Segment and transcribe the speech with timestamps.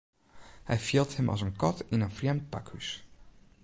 [0.69, 2.89] Hy fielt him as in kat yn in frjemd pakhús.